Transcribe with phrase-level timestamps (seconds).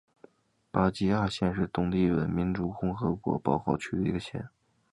[0.71, 4.49] 巴吉亚县是东帝汶民主共和国包考区的一个县。